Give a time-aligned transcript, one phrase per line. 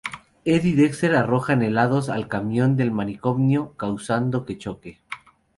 [0.45, 4.99] Ed y Dexter arrojan helados al camión del manicomio, causando que choque.